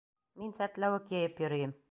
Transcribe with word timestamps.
Мин 0.43 0.55
сәтләүек 0.61 1.15
йыйып 1.17 1.41
йөрөйөм. 1.47 1.79